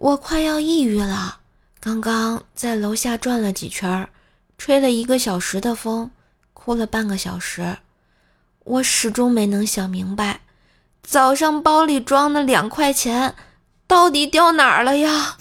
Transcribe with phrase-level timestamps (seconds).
[0.00, 1.40] 我快要抑郁了。
[1.80, 4.08] 刚刚在楼下转了几圈，
[4.56, 6.10] 吹了一个小时的风，
[6.54, 7.78] 哭了半个小时。
[8.62, 10.40] 我始终没能想明白，
[11.02, 13.34] 早上包里装的两块钱
[13.88, 15.36] 到底掉哪儿了呀？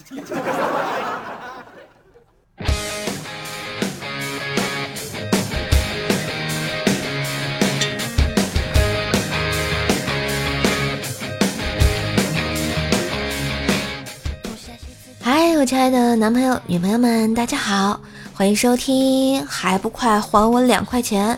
[15.66, 18.00] 亲爱的男朋友、女朋友们，大家好，
[18.34, 21.38] 欢迎收听，还不快还我两块钱，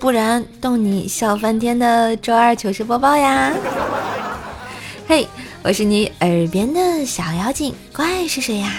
[0.00, 3.52] 不然逗你笑翻天的周二糗事播报呀！
[5.06, 5.28] 嘿，
[5.62, 8.72] 我是你耳边的小妖精，怪是谁呀？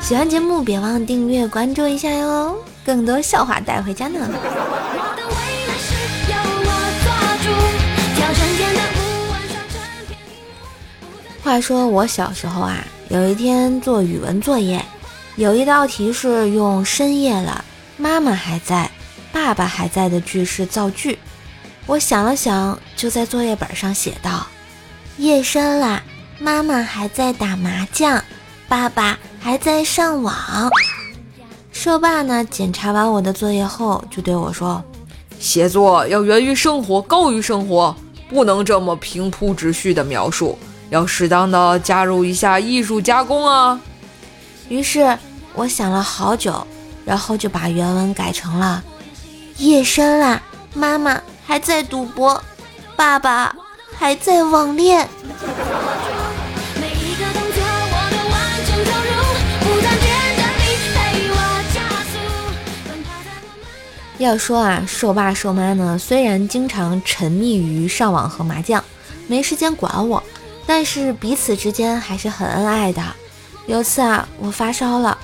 [0.00, 4.18] 喜欢节目别忘订阅关注一下哟，更多笑话带回家呢。
[4.20, 4.26] 我
[5.16, 5.34] 的未
[5.66, 5.94] 来是
[6.32, 6.70] 由我
[7.04, 7.06] 做
[7.44, 7.48] 主，
[8.16, 8.74] 跳上天
[11.46, 14.84] 话说我小时候啊，有一天做语文作业，
[15.36, 17.64] 有一道题是用深夜了，
[17.96, 18.90] 妈妈还在，
[19.30, 21.16] 爸爸还在的句式造句。
[21.86, 24.44] 我想了想，就在作业本上写道：
[25.18, 26.02] 夜深了，
[26.40, 28.20] 妈妈还在打麻将，
[28.66, 30.34] 爸爸还在上网。
[31.70, 34.82] 社爸呢，检查完我的作业后，就对我说
[35.38, 37.94] ：“写作要源于生活，高于生活，
[38.28, 40.58] 不能这么平铺直叙的描述。”
[40.90, 43.80] 要适当的加入一下艺术加工啊！
[44.68, 45.18] 于是
[45.54, 46.66] 我想了好久，
[47.04, 48.82] 然后就把原文改成了：
[49.58, 50.40] 夜深了，
[50.74, 52.42] 妈妈还在赌博，
[52.94, 53.54] 爸爸
[53.98, 55.08] 还在网恋。
[64.18, 68.82] 要说啊，瘦爸瘦妈呢，虽然经常沉迷于上网和麻将，
[69.26, 70.22] 没时间管我。
[70.66, 73.02] 但是彼此之间还是很恩爱的。
[73.66, 75.16] 有次啊，我发烧了，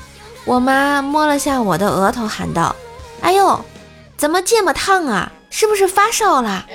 [0.45, 2.75] 我妈摸了下我的额头，喊道
[3.21, 3.64] ：“哎呦，
[4.17, 5.31] 怎么这么烫啊？
[5.51, 6.67] 是不是发烧了？”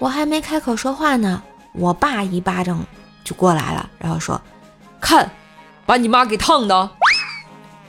[0.00, 1.42] 我还没开口说话呢，
[1.72, 2.84] 我爸一巴掌
[3.22, 4.40] 就过来了，然后说
[5.00, 5.30] ：“看，
[5.86, 6.90] 把你妈给烫的。”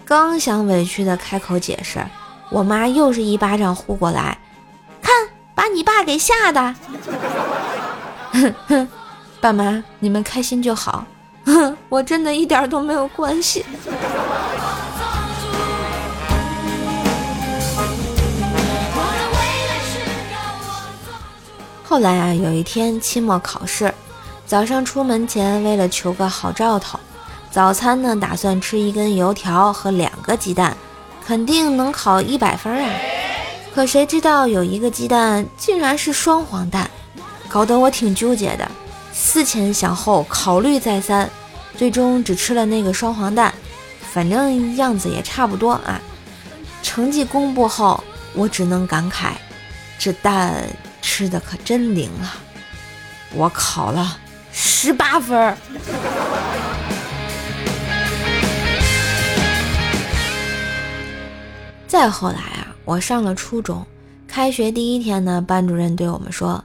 [0.06, 2.06] 刚想委屈的开口解释，
[2.51, 4.38] 我妈又是一巴掌呼过来
[5.01, 5.12] ：“看，
[5.56, 6.75] 把你爸给吓的。”
[8.31, 8.88] 哼 哼
[9.45, 11.06] 爸妈，你们开心就好，
[11.45, 13.63] 哼我真的一点都没有关系。
[21.83, 23.94] 后来啊，有一天期末考试，
[24.47, 27.00] 早上出门前为了求个好兆头，
[27.51, 30.75] 早餐呢打算吃一根油条和两个鸡蛋，
[31.23, 32.89] 肯定能考一百分啊。
[33.75, 36.89] 可谁知道有一个鸡蛋竟然是双黄蛋，
[37.47, 38.67] 搞得我挺纠结的。
[39.17, 41.29] 思前想后，考虑再三，
[41.77, 43.53] 最终只吃了那个双黄蛋，
[44.01, 46.01] 反正样子也差不多啊。
[46.83, 48.03] 成绩公布后，
[48.33, 49.29] 我只能感慨，
[49.97, 50.67] 这蛋
[51.01, 52.35] 吃的可真灵啊！
[53.33, 54.17] 我考了
[54.51, 55.57] 十八分。
[61.87, 63.85] 再后来啊，我上了初中，
[64.27, 66.61] 开学第一天呢，班主任对我们说。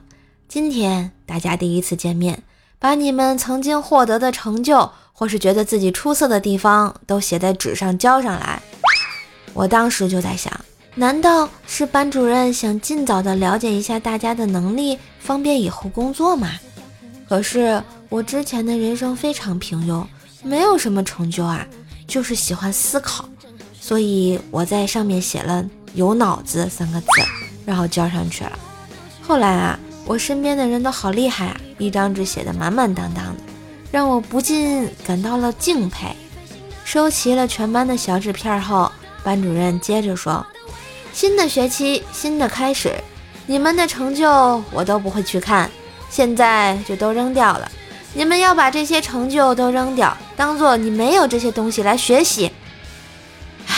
[0.53, 2.43] 今天大家第一次见面，
[2.77, 8.61] 把你们曾经获得的成就，或是觉得自己出色的地方，都写在纸上交上来。
[9.53, 10.51] 我当时就在想，
[10.93, 16.49] 难道是班主任想尽早的了解一下大家的能力，方便以后工作吗？
[17.29, 20.05] 可是我之前的人生非常平庸，
[20.43, 21.65] 没有什么成就啊，
[22.05, 23.23] 就是喜欢思考，
[23.79, 27.07] 所以我在上面写了“有脑子”三个字，
[27.65, 28.59] 然后交上去了。
[29.21, 29.79] 后来啊。
[30.05, 33.43] 我身边的人都好厉害啊，一张纸写的满满当当的，
[33.91, 36.15] 让我不禁感到了敬佩。
[36.83, 38.91] 收齐了全班的小纸片后，
[39.23, 40.45] 班主任接着说
[41.13, 42.93] ：“新的学期，新的开始，
[43.45, 45.71] 你们的成就我都不会去看，
[46.09, 47.71] 现在就都扔掉了。
[48.13, 52.51] 你们要把这些成就都扔掉，当做你没有这些东西来学习。”
[53.67, 53.75] 唉，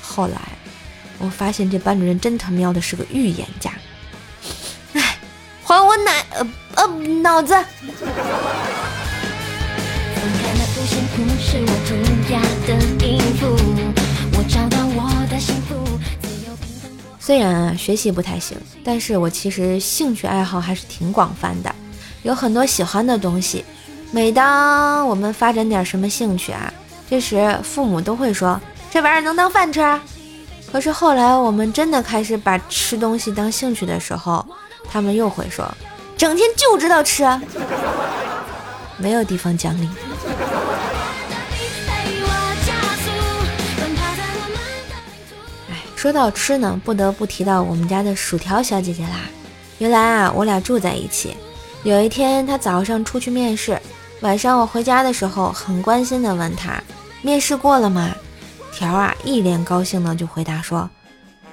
[0.00, 0.40] 后来
[1.18, 3.72] 我发现这班主任真他喵的是个预言家。
[5.66, 6.46] 还我奶呃
[6.76, 6.86] 呃
[7.20, 7.52] 脑子。
[17.18, 21.74] 虽然啊学习不太行，但是我其实兴趣爱好还是挺广泛的，
[22.22, 23.64] 有很多喜欢的东西。
[24.12, 26.72] 每当我们发展点什么兴趣啊，
[27.10, 29.80] 这时父母都会说这玩意儿能当饭吃。
[30.70, 34.44] 可是后来我们真的开始把吃东西当兴趣的时候。
[34.88, 35.68] 他们又会说，
[36.16, 37.24] 整天就知道吃。
[38.98, 39.88] 没有地方讲理。
[45.68, 49.22] 哎，说到吃呢，不得不提到我们家的薯条小姐姐啦。
[49.78, 51.36] 原来啊，我俩住在一起。
[51.82, 53.76] 有一天，她早上出去面试，
[54.20, 56.80] 晚上我回家的时候，很关心的问她
[57.22, 58.14] ：“面试过了吗？”
[58.76, 60.90] 条啊，一脸高兴的就回答说：“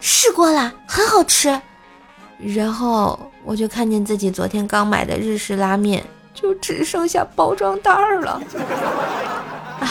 [0.02, 1.58] 试过了，很好吃。”
[2.38, 6.04] 然后我就看见自己昨天刚买的日式拉面，
[6.34, 8.42] 就只剩下包装袋了。
[9.80, 9.88] 唉。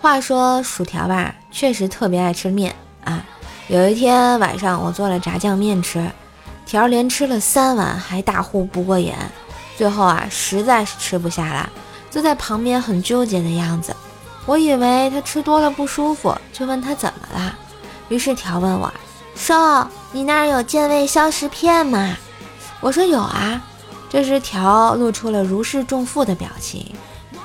[0.00, 3.22] 话说薯条吧，确实特别爱吃面啊。
[3.68, 6.10] 有一天晚上，我做了炸酱面吃，
[6.64, 9.12] 条连吃了三碗，还大呼不过瘾。
[9.80, 11.70] 最后啊，实在是吃不下了，
[12.10, 13.96] 就在旁边很纠结的样子。
[14.44, 17.56] 我以为他吃多了不舒服，就问他怎么了。
[18.10, 18.92] 于是条问我
[19.34, 19.54] ：“瘦，
[20.12, 22.14] 你那儿有健胃消食片吗？”
[22.80, 23.58] 我说：“有啊。”
[24.10, 26.86] 这时条露出了如释重负的表情。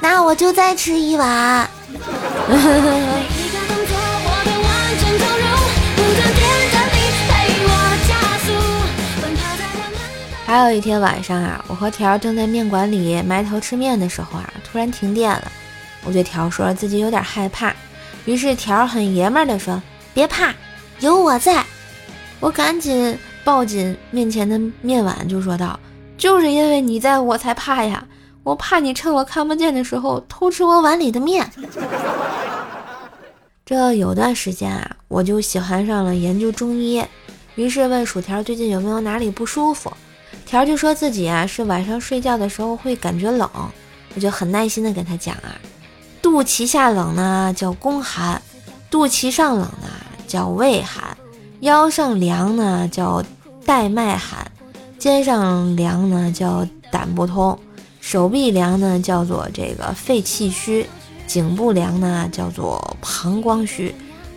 [0.02, 1.70] 那我就再吃一碗。
[10.46, 15.52] 还有一天晚上啊，我和条正在面馆里埋头吃面的时候啊，突然停电了。
[16.04, 17.74] 我对条说自己有点害怕，
[18.26, 19.82] 于是条很爷们儿的说
[20.14, 20.54] ：“别怕，
[21.00, 21.66] 有我在。”
[22.40, 25.80] 我赶紧抱紧面前的面碗，就说道
[26.16, 28.06] ：“就是因为你在我才怕呀，
[28.44, 31.50] 我怕你趁我看不见的时候偷吃我碗里的面。
[33.66, 37.04] ”这有段时间啊，我就喜欢上了研究中医，
[37.56, 39.92] 于是问薯条最近有没有哪里不舒服。
[40.46, 43.50] 条就说自己啊是晚上睡觉的时候会感觉冷，
[44.14, 45.58] 我就很耐心的跟他讲啊，
[46.22, 48.42] 肚脐下冷呢叫宫寒，
[48.90, 49.90] 肚脐上冷呢
[50.28, 51.18] 叫胃寒，
[51.62, 53.24] 腰上凉呢叫
[53.66, 54.50] 带脉寒，
[55.00, 57.58] 肩上凉呢叫胆不通，
[58.00, 60.86] 手臂凉呢叫做这个肺气虚，
[61.26, 63.94] 颈部凉呢叫做膀胱虚，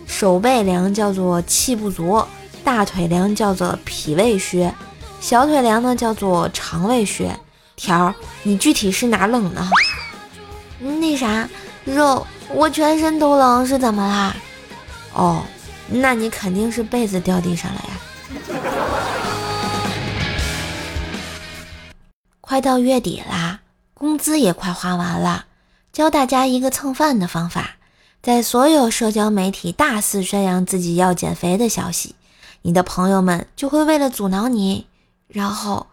[0.07, 2.21] 手背凉叫做气不足，
[2.63, 4.67] 大腿凉叫做脾胃虚。
[5.21, 7.39] 小腿凉呢，叫做肠胃穴。
[7.75, 8.13] 条，
[8.43, 9.69] 你具体是哪冷呢？
[10.79, 11.47] 那啥，
[11.85, 14.35] 肉，我全身都冷，是怎么啦？
[15.13, 15.41] 哦，
[15.87, 17.93] 那你肯定是被子掉地上了呀。
[22.41, 23.61] 快到月底啦，
[23.93, 25.45] 工资也快花完了，
[25.93, 27.77] 教大家一个蹭饭的方法，
[28.21, 32.15] 在所有社交媒体大肆宣扬自己要减肥的消息，
[32.63, 34.88] 你的朋友们就会为了阻挠你。
[35.29, 35.85] 然后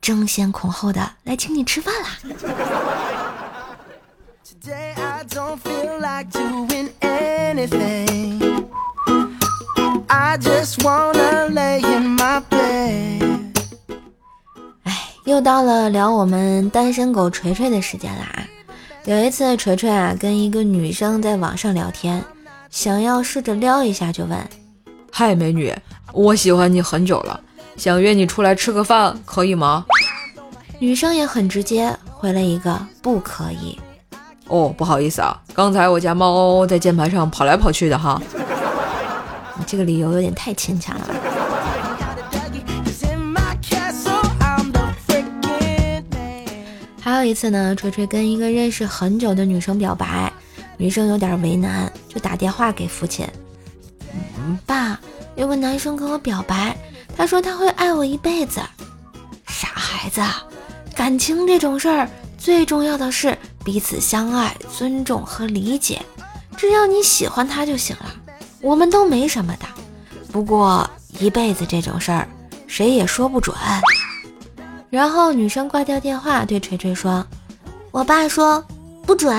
[0.00, 2.08] 争先恐后的来请你吃饭啦。
[14.84, 18.46] 哎，又到了聊我们单身狗锤锤的时间啦！
[19.04, 22.24] 有一次，锤锤啊跟一个女生在网上聊天，
[22.70, 24.38] 想要试着撩一下，就问
[25.10, 25.74] ：“嗨，美女，
[26.12, 27.40] 我喜欢你很久了。”
[27.76, 29.84] 想约你出来吃个饭，可以吗？
[30.78, 33.78] 女生也很直接，回了一个不可以。
[34.48, 38.20] 哦，不好意思啊，刚才我家猫在键盘上跑来跑去的哈。
[39.58, 41.06] 你这个理由有点太牵强了。
[47.00, 50.32] 还有一次呢，锤锤跟一个认识很久的女生表白，
[50.76, 53.26] 女生有点为难，就打电话给父亲。
[54.12, 54.98] 嗯，爸，
[55.36, 56.76] 有个男生跟我表白。
[57.16, 58.60] 他说他会爱我一辈子，
[59.46, 60.20] 傻孩子，
[60.94, 66.00] 感情这种事儿最重要的是彼此相爱、尊重和理解，
[66.56, 68.14] 只要你喜欢他就行了，
[68.60, 69.66] 我们都没什么的。
[70.30, 72.28] 不过一辈子这种事儿，
[72.66, 73.56] 谁也说不准。
[74.90, 77.26] 然后女生挂掉电话，对锤锤说
[77.90, 78.62] ：“我爸说
[79.06, 79.34] 不准。”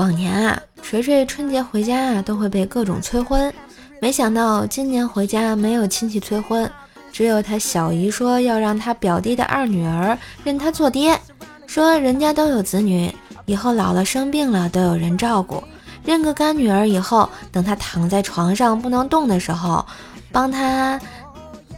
[0.00, 3.52] 往年啊，锤锤春节回家啊都会被各种催婚，
[4.00, 6.68] 没想到今年回家没有亲戚催婚，
[7.12, 11.20] 只有他小姨说要让他表弟的二女儿认他做爹，
[11.66, 13.14] 说人家都有子女，
[13.44, 15.62] 以后老了生病了都有人照顾，
[16.02, 19.84] 认个干女儿以后，等他躺在床上不能动的时候，
[20.32, 20.98] 帮他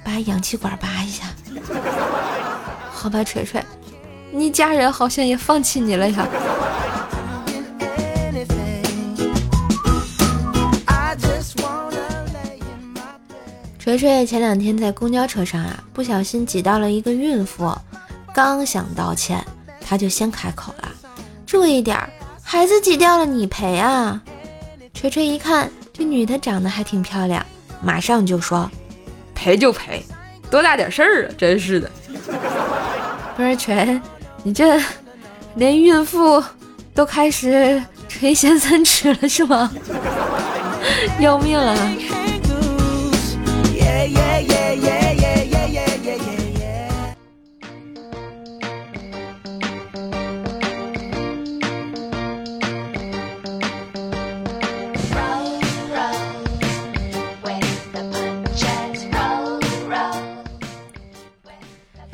[0.05, 1.25] 把氧气管拔一下。
[2.95, 3.61] 好吧，锤锤，
[4.31, 6.25] 你家人好像也放弃你了呀。
[13.83, 17.77] 锤锤前两天在公交车上啊，不小心挤到了一个孕妇，
[18.33, 19.45] 刚想道歉，
[19.81, 20.89] 他就先开口了
[21.45, 22.09] ：“注意点儿，
[22.45, 24.23] 孩子挤掉了你赔啊！
[24.95, 27.45] 锤锤一看这女的长得还挺漂亮，
[27.83, 28.71] 马上就说
[29.35, 30.01] ：“赔就赔，
[30.49, 31.35] 多大点事儿啊！
[31.37, 31.91] 真是的。”
[33.37, 34.01] 不是锤，
[34.45, 34.81] 你这
[35.57, 36.41] 连孕妇
[36.95, 39.73] 都开始垂涎三尺了是吗？
[41.19, 41.77] 要命了！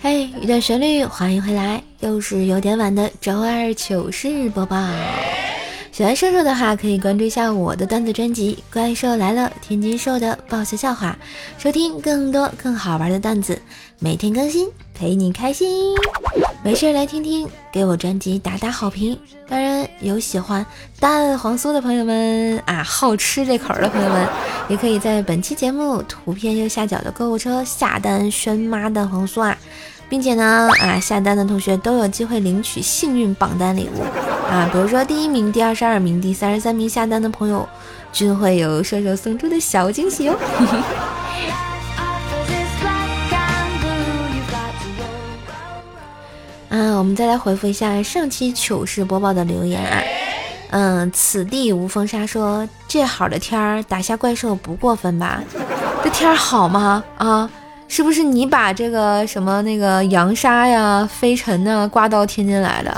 [0.01, 4.77] 嘿，一段旋律，欢迎回来，又是有点晚的周二糗事播报。
[5.99, 11.19] 喜欢瘦瘦的话，可以关注一下我的段子专辑《怪兽来了》，天津瘦的爆笑笑话，
[11.59, 13.61] 收听更多更好玩的段子，
[13.99, 15.97] 每天更新，陪你开心。
[16.63, 19.19] 没事来听听，给我专辑打打好评。
[19.49, 20.65] 当然，有喜欢
[21.01, 24.25] 蛋黄酥的朋友们啊，好吃这口的朋友们，
[24.69, 29.59] 也可以在本期节目图片右下角的购物车下单轩妈蛋黄酥啊。
[30.09, 34.05] 并且呢，啊，下单的同学都有机会领取幸运榜单礼物
[34.51, 37.69] 啊，比如说第一名、第二十二名、第三十三名下单的朋友，
[38.13, 40.37] 均会有射手送出的小惊喜哦。
[46.71, 50.03] 啊，我们再来回复一下上期糗事播报的留言啊，
[50.71, 55.43] 嗯，此地无风沙说这好的天儿打下怪兽不过分吧？
[56.03, 57.05] 这天儿好吗？
[57.19, 57.51] 啊？
[57.91, 62.95] 是不是你把这个什么那个扬沙呀、飞尘呐刮到天津来的？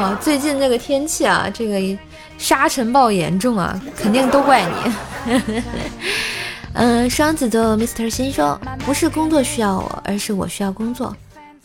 [0.00, 1.98] 啊，最近这个天气啊，这个
[2.38, 5.62] 沙尘暴严重啊，肯定都怪你。
[6.72, 11.14] 嗯，双子座 Mr 心说，不是工作需要我，而是我需要工作。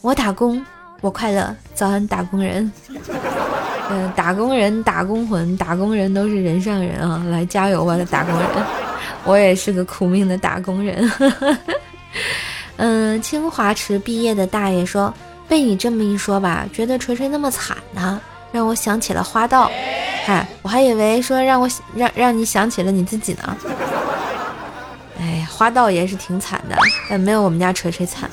[0.01, 0.63] 我打工，
[0.99, 1.55] 我快乐。
[1.73, 2.69] 早安，打工人。
[3.89, 7.23] 嗯，打工人、打工魂、打工人都是人上人啊！
[7.29, 8.47] 来加油吧，打工人。
[9.23, 11.11] 我也是个苦命的打工人。
[12.77, 15.13] 嗯，清华池毕业的大爷说
[15.47, 18.19] ：“被你这么一说吧，觉得锤锤那么惨呢，
[18.51, 19.69] 让我想起了花道。
[20.25, 23.57] 嗨，我还以为说让我让让你想起了你自己呢。
[25.19, 26.75] 哎，花道也是挺惨的，
[27.09, 28.29] 但没有我们家锤锤惨。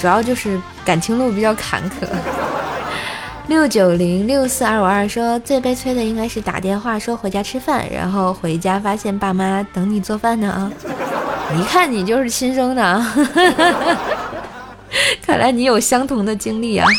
[0.00, 2.06] 主要就是感情路比较坎坷。”
[3.48, 10.72] 六九零六四二五二说：“最悲催的应该是打电话说回家吃饭，然后回家发现爸妈等你做饭呢啊。
[11.58, 13.14] ”一看你就是亲生的啊，
[15.22, 16.88] 看来你有相同的经历啊。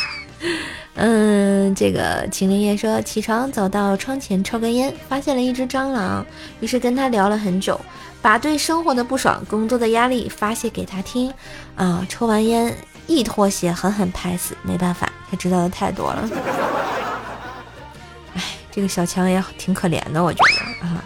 [0.97, 6.25] 嗯，这个秦林叶说，起床走到窗前抽根烟，发现了一只蟑螂，
[6.61, 7.77] 于是跟他聊了很久，
[8.21, 11.33] 把对生活的不爽、工作的压力发泄给他听。
[11.75, 12.73] 啊，抽完烟
[13.07, 14.55] 一脱鞋，狠狠拍死。
[14.61, 16.29] 没办法，他知道的太多了。
[18.35, 18.41] 哎，
[18.71, 21.03] 这个小强也挺可怜的，我觉得啊，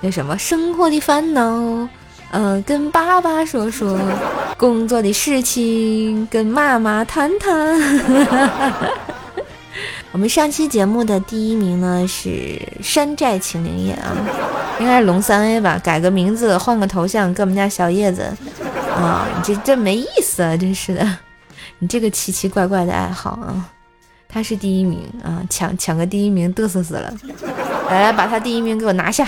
[0.00, 1.88] 那什么生活的烦恼。
[2.30, 3.98] 嗯，跟爸爸说说
[4.56, 7.80] 工作的事情，跟妈妈谈谈。
[10.12, 14.16] 我们上期节目的第一名呢是山寨秦灵叶啊，
[14.80, 15.78] 应该是龙三 A 吧？
[15.82, 18.22] 改个名字，换个头像，跟我们家小叶子
[18.94, 21.18] 啊，你这这没意思啊，真是的，
[21.78, 23.64] 你这个奇奇怪怪的爱好啊，
[24.28, 27.14] 他是第一名啊，抢抢个第一名嘚瑟死了，
[27.88, 29.26] 来来，把他第一名给我拿下。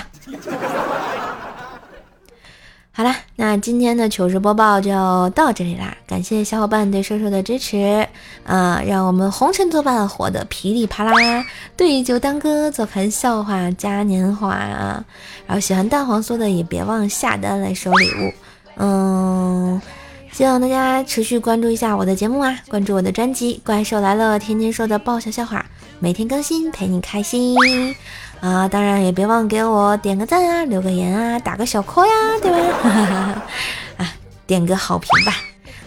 [3.01, 4.91] 好啦，那今天的糗事播报就
[5.31, 5.97] 到这里啦！
[6.07, 8.07] 感谢小伙伴对瘦瘦的支持
[8.45, 11.43] 啊，让我们红尘作伴，活得噼里啪啦，
[11.79, 15.03] 对酒当歌，坐看笑话嘉年华啊！
[15.47, 18.35] 然后喜欢蛋黄酥的也别忘下单来收礼物，
[18.77, 19.81] 嗯，
[20.31, 25.65] 希望大家持续关注一下我的节目啊，关注我的专辑《怪兽来了》，天天说的爆笑笑话，
[26.01, 27.57] 每天更新，陪你开心。
[28.41, 33.43] 啊，当然也别忘给我点个赞啊，留个言啊，打个小 call 呀，对吧？
[33.99, 34.15] 啊，
[34.47, 35.37] 点个好评吧。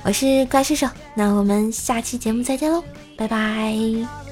[0.03, 2.83] 我是怪兽兽，那我们下期节目再见喽，
[3.17, 4.22] 拜拜。